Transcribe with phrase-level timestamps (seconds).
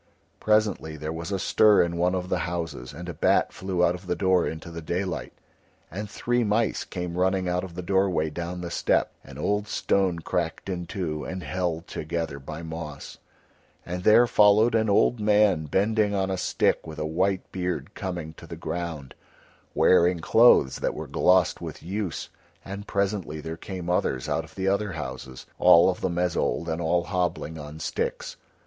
[0.39, 3.93] Presently there was a stir in one of the houses, and a bat flew out
[3.93, 5.31] of the door into the daylight,
[5.91, 10.17] and three mice came running out of the doorway down the step, an old stone
[10.17, 13.19] cracked in two and held together by moss;
[13.85, 18.33] and there followed an old man bending on a stick with a white beard coming
[18.33, 19.13] to the ground,
[19.75, 22.29] wearing clothes that were glossed with use,
[22.65, 26.67] and presently there came others out of the other houses, all of them as old,
[26.67, 28.35] and all hobbling on sticks.